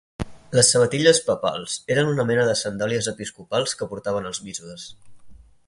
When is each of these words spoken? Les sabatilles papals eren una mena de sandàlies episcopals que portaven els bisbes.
Les 0.59 0.69
sabatilles 0.75 1.19
papals 1.27 1.75
eren 1.95 2.09
una 2.13 2.25
mena 2.31 2.47
de 2.51 2.57
sandàlies 2.63 3.11
episcopals 3.13 3.79
que 3.83 3.91
portaven 3.93 4.29
els 4.31 4.41
bisbes. 4.49 4.89